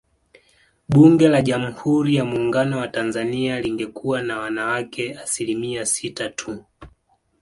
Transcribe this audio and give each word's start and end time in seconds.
Bunge 0.89 1.27
la 1.29 1.41
Jamhuri 1.41 2.15
ya 2.15 2.25
Muungano 2.25 2.77
wa 2.77 2.87
Tanzania 2.87 3.59
lingekuwa 3.59 4.21
na 4.21 4.39
wanawake 4.39 5.13
asilimia 5.19 5.85
sita 5.85 6.29
tu 6.29 6.63